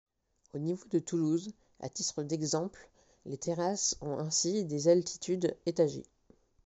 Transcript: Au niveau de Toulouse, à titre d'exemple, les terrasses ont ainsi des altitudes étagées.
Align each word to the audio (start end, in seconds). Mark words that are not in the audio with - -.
Au 0.55 0.57
niveau 0.57 0.87
de 0.89 0.97
Toulouse, 0.97 1.53
à 1.79 1.87
titre 1.87 2.23
d'exemple, 2.23 2.89
les 3.27 3.37
terrasses 3.37 3.95
ont 4.01 4.17
ainsi 4.17 4.65
des 4.65 4.87
altitudes 4.87 5.55
étagées. 5.67 6.07